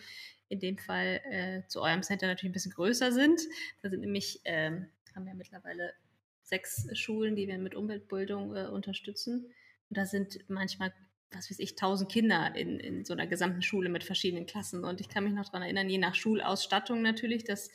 [0.53, 3.41] in dem Fall äh, zu eurem Center natürlich ein bisschen größer sind.
[3.81, 5.95] Da sind nämlich, ähm, haben wir mittlerweile
[6.43, 9.47] sechs Schulen, die wir mit Umweltbildung äh, unterstützen.
[9.89, 10.93] Und da sind manchmal,
[11.31, 14.85] was weiß ich, tausend Kinder in, in so einer gesamten Schule mit verschiedenen Klassen.
[14.85, 17.71] Und ich kann mich noch daran erinnern, je nach Schulausstattung natürlich, dass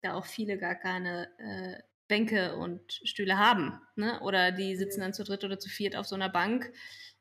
[0.00, 3.80] da auch viele gar keine äh, Bänke und Stühle haben.
[3.96, 4.20] Ne?
[4.20, 6.72] Oder die sitzen dann zu dritt oder zu viert auf so einer Bank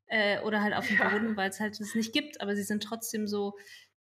[0.05, 1.09] äh, oder halt auf dem ja.
[1.09, 2.41] Boden, weil es halt es nicht gibt.
[2.41, 3.57] Aber sie sind trotzdem so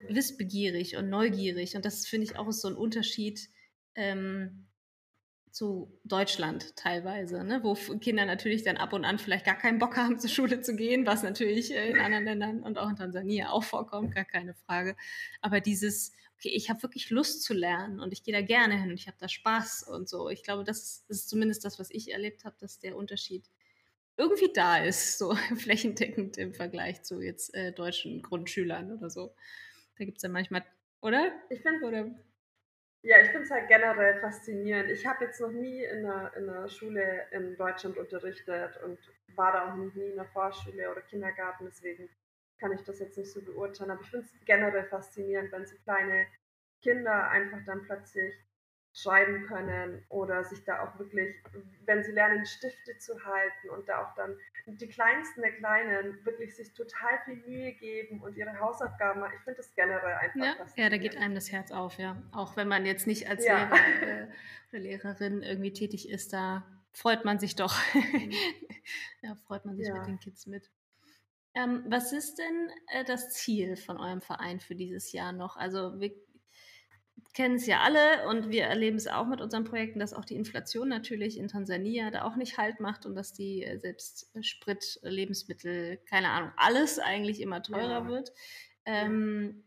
[0.08, 1.76] wissbegierig und neugierig.
[1.76, 3.48] Und das finde ich auch so ein Unterschied
[3.94, 4.66] ähm,
[5.52, 7.60] zu Deutschland teilweise, ne?
[7.62, 10.74] wo Kinder natürlich dann ab und an vielleicht gar keinen Bock haben, zur Schule zu
[10.74, 14.54] gehen, was natürlich äh, in anderen Ländern und auch in Tansania auch vorkommt, gar keine
[14.54, 14.96] Frage.
[15.42, 18.90] Aber dieses, okay, ich habe wirklich Lust zu lernen und ich gehe da gerne hin
[18.90, 20.30] und ich habe da Spaß und so.
[20.30, 23.44] Ich glaube, das ist zumindest das, was ich erlebt habe, dass der Unterschied
[24.16, 29.34] irgendwie da ist, so flächendeckend im Vergleich zu jetzt äh, deutschen Grundschülern oder so.
[29.98, 30.64] Da gibt es ja manchmal,
[31.00, 31.32] oder?
[31.50, 32.14] Ich finde,
[33.04, 34.90] ja, ich finde es halt generell faszinierend.
[34.90, 38.98] Ich habe jetzt noch nie in einer, in einer Schule in Deutschland unterrichtet und
[39.34, 42.08] war da auch noch nie in der Vorschule oder Kindergarten, deswegen
[42.58, 43.90] kann ich das jetzt nicht so beurteilen.
[43.90, 46.26] Aber ich finde es generell faszinierend, wenn so kleine
[46.80, 48.34] Kinder einfach dann plötzlich
[48.94, 51.34] schreiben können oder sich da auch wirklich,
[51.86, 56.54] wenn sie lernen, Stifte zu halten und da auch dann die Kleinsten der Kleinen wirklich
[56.54, 59.32] sich total viel Mühe geben und ihre Hausaufgaben machen.
[59.38, 62.22] Ich finde das generell einfach ja, ja, da geht einem das Herz auf, ja.
[62.32, 63.64] Auch wenn man jetzt nicht als ja.
[63.64, 64.26] Lehrer äh,
[64.70, 67.74] oder Lehrerin irgendwie tätig ist, da freut man sich doch.
[69.22, 69.94] ja, freut man sich ja.
[69.94, 70.70] mit den Kids mit.
[71.54, 75.56] Ähm, was ist denn äh, das Ziel von eurem Verein für dieses Jahr noch?
[75.56, 76.14] Also wir
[77.34, 80.36] kennen es ja alle und wir erleben es auch mit unseren Projekten, dass auch die
[80.36, 84.42] Inflation natürlich in Tansania da auch nicht Halt macht und dass die äh, selbst äh,
[84.42, 88.08] Sprit, Lebensmittel, keine Ahnung, alles eigentlich immer teurer ja.
[88.08, 88.32] wird.
[88.84, 89.64] Ähm,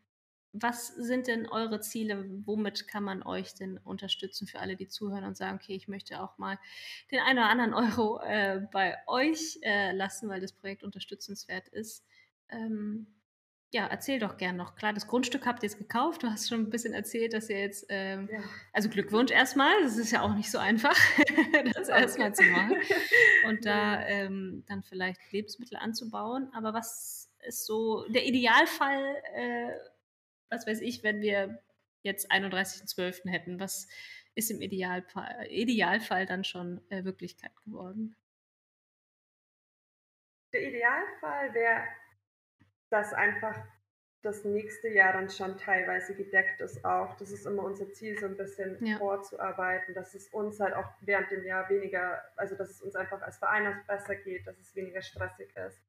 [0.57, 2.25] was sind denn eure Ziele?
[2.45, 6.21] Womit kann man euch denn unterstützen für alle, die zuhören und sagen, okay, ich möchte
[6.21, 6.57] auch mal
[7.11, 12.05] den einen oder anderen Euro äh, bei euch äh, lassen, weil das Projekt unterstützenswert ist?
[12.49, 13.07] Ähm,
[13.75, 14.77] ja, erzähl doch gern noch.
[14.77, 16.23] Klar, das Grundstück habt ihr jetzt gekauft.
[16.23, 18.39] Du hast schon ein bisschen erzählt, dass ihr jetzt, ähm, ja.
[18.71, 19.83] also Glückwunsch erstmal.
[19.83, 20.97] Das ist ja auch nicht so einfach,
[21.73, 22.77] das erstmal zu machen.
[23.49, 26.49] Und da ähm, dann vielleicht Lebensmittel anzubauen.
[26.53, 29.71] Aber was ist so der Idealfall, äh,
[30.49, 31.61] was weiß ich, wenn wir
[32.01, 33.29] jetzt 31.12.
[33.29, 33.59] hätten?
[33.59, 33.89] Was
[34.35, 38.15] ist im Idealfall, Idealfall dann schon äh, Wirklichkeit geworden?
[40.53, 41.83] Der Idealfall wäre
[42.95, 43.57] dass einfach
[44.21, 47.13] das nächste Jahr dann schon teilweise gedeckt ist auch.
[47.17, 48.97] Das ist immer unser Ziel, so ein bisschen ja.
[48.97, 53.21] vorzuarbeiten, dass es uns halt auch während dem Jahr weniger, also dass es uns einfach
[53.21, 55.83] als Verein besser geht, dass es weniger stressig ist.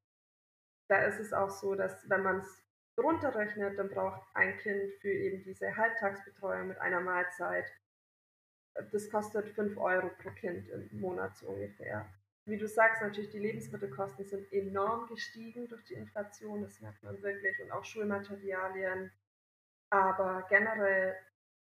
[0.88, 2.60] Da ist es auch so, dass wenn man es
[2.98, 7.70] runterrechnet, dann braucht ein Kind für eben diese Halbtagsbetreuung mit einer Mahlzeit,
[8.90, 12.04] das kostet 5 Euro pro Kind im Monat so ungefähr
[12.46, 17.20] wie du sagst, natürlich die Lebensmittelkosten sind enorm gestiegen durch die Inflation, das merkt man
[17.20, 19.10] wirklich, und auch Schulmaterialien.
[19.90, 21.16] Aber generell,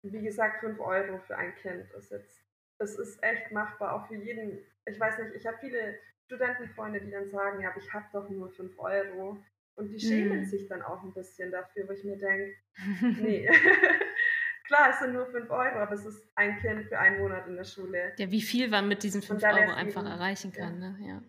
[0.03, 2.43] wie gesagt, 5 Euro für ein Kind ist jetzt,
[2.79, 4.59] es ist echt machbar, auch für jeden.
[4.87, 8.29] Ich weiß nicht, ich habe viele Studentenfreunde, die dann sagen, ja, aber ich habe doch
[8.31, 9.43] nur 5 Euro.
[9.77, 10.45] Und die schämen mm.
[10.45, 12.55] sich dann auch ein bisschen dafür, wo ich mir denke,
[13.21, 13.49] nee.
[14.71, 17.57] Klar, es sind nur 5 Euro, aber es ist ein Kind für einen Monat in
[17.57, 18.13] der Schule.
[18.17, 20.91] Ja, wie viel man mit diesen 5 Euro einfach eben, erreichen kann, ja.
[20.91, 20.97] ne?
[21.01, 21.23] Ja.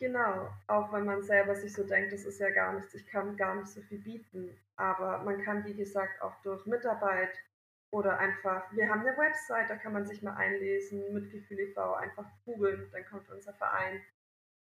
[0.00, 3.36] Genau, auch wenn man selber sich so denkt, das ist ja gar nichts, ich kann
[3.36, 4.58] gar nicht so viel bieten.
[4.76, 7.36] Aber man kann, wie gesagt, auch durch Mitarbeit
[7.90, 12.24] oder einfach, wir haben eine Website, da kann man sich mal einlesen, Mitgefühl e.V., einfach
[12.46, 14.00] googeln, dann kommt unser Verein.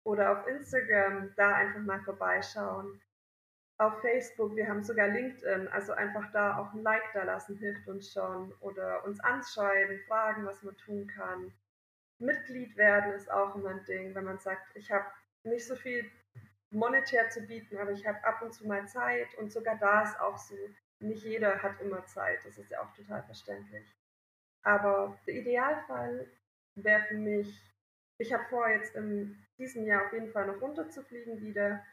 [0.04, 3.00] Oder auf Instagram, da einfach mal vorbeischauen.
[3.80, 7.88] Auf Facebook, wir haben sogar LinkedIn, also einfach da auch ein Like da lassen, hilft
[7.88, 8.54] uns schon.
[8.60, 11.54] Oder uns anschreiben, fragen, was man tun kann.
[12.20, 15.06] Mitglied werden ist auch immer ein Ding, wenn man sagt, ich habe
[15.44, 16.10] nicht so viel
[16.72, 20.20] monetär zu bieten, aber ich habe ab und zu mal Zeit und sogar da ist
[20.20, 20.56] auch so,
[21.00, 23.86] nicht jeder hat immer Zeit, das ist ja auch total verständlich.
[24.64, 26.28] Aber der Idealfall
[26.76, 27.62] wäre für mich,
[28.18, 31.86] ich habe vor, jetzt in diesem Jahr auf jeden Fall noch runterzufliegen wieder.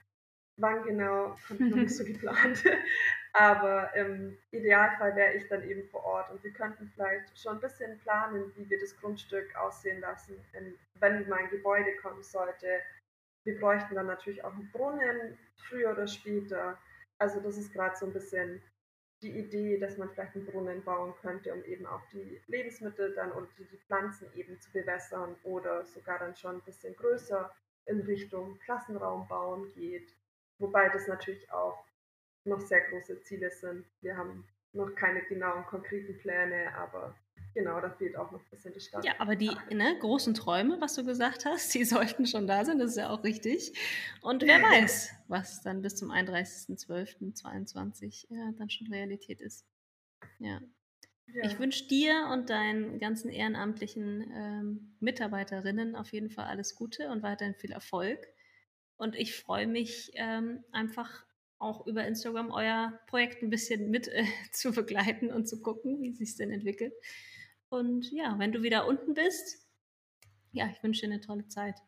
[0.61, 2.64] Wann genau, habe ich noch nicht so geplant.
[3.33, 7.61] Aber im Idealfall wäre ich dann eben vor Ort und wir könnten vielleicht schon ein
[7.61, 10.35] bisschen planen, wie wir das Grundstück aussehen lassen,
[10.99, 12.81] wenn mein Gebäude kommen sollte,
[13.44, 16.79] wir bräuchten dann natürlich auch einen Brunnen, früher oder später.
[17.18, 18.62] Also das ist gerade so ein bisschen
[19.23, 23.33] die Idee, dass man vielleicht einen Brunnen bauen könnte, um eben auch die Lebensmittel dann
[23.33, 27.55] und die, Pflanzen eben zu bewässern oder sogar dann schon ein bisschen größer
[27.87, 30.14] in Richtung Klassenraum bauen geht.
[30.61, 31.85] Wobei das natürlich auch
[32.44, 33.85] noch sehr große Ziele sind.
[34.01, 37.14] Wir haben noch keine genauen konkreten Pläne, aber
[37.55, 39.05] Genau, da fehlt auch noch ein bisschen die Stadt.
[39.05, 42.79] Ja, aber die ne, großen Träume, was du gesagt hast, die sollten schon da sein,
[42.79, 43.73] das ist ja auch richtig.
[44.20, 49.66] Und wer weiß, was dann bis zum 31.12.22 ja, dann schon Realität ist.
[50.38, 50.61] Ja.
[51.27, 51.44] ja.
[51.44, 57.25] Ich wünsche dir und deinen ganzen ehrenamtlichen ähm, Mitarbeiterinnen auf jeden Fall alles Gute und
[57.25, 58.29] weiterhin viel Erfolg.
[59.00, 61.24] Und ich freue mich ähm, einfach
[61.58, 66.12] auch über Instagram euer Projekt ein bisschen mit äh, zu begleiten und zu gucken, wie
[66.12, 66.92] sich es denn entwickelt.
[67.70, 69.66] Und ja, wenn du wieder unten bist,
[70.52, 71.80] ja, ich wünsche dir eine tolle Zeit.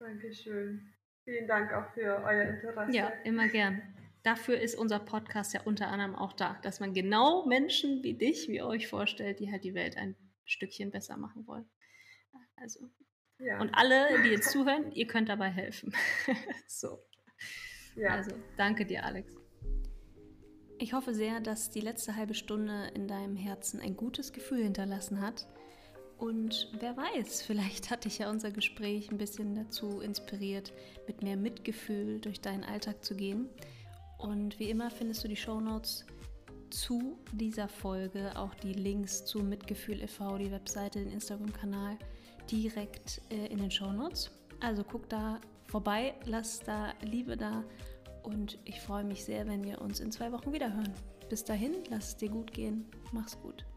[0.00, 0.92] Dankeschön.
[1.22, 2.96] Vielen Dank auch für euer Interesse.
[2.96, 3.80] Ja, immer gern.
[4.24, 8.48] Dafür ist unser Podcast ja unter anderem auch da, dass man genau Menschen wie dich,
[8.48, 11.70] wie euch vorstellt, die halt die Welt ein Stückchen besser machen wollen.
[12.56, 12.90] Also.
[13.38, 13.60] Ja.
[13.60, 15.94] Und alle, die jetzt zuhören, ihr könnt dabei helfen.
[16.66, 16.98] so.
[17.94, 18.10] Ja.
[18.10, 19.34] Also, danke dir, Alex.
[20.78, 25.20] Ich hoffe sehr, dass die letzte halbe Stunde in deinem Herzen ein gutes Gefühl hinterlassen
[25.20, 25.48] hat.
[26.18, 30.72] Und wer weiß, vielleicht hat dich ja unser Gespräch ein bisschen dazu inspiriert,
[31.06, 33.48] mit mehr Mitgefühl durch deinen Alltag zu gehen.
[34.18, 36.06] Und wie immer findest du die Shownotes
[36.70, 41.98] zu dieser Folge, auch die Links zu Mitgefühl e.V., die Webseite, den Instagram-Kanal,
[42.50, 44.30] direkt äh, in den Shownotes.
[44.60, 47.64] Also guck da vorbei, lass da Liebe da
[48.22, 50.92] und ich freue mich sehr, wenn wir uns in zwei Wochen wieder hören.
[51.28, 52.86] Bis dahin, lass es dir gut gehen.
[53.12, 53.67] Mach's gut.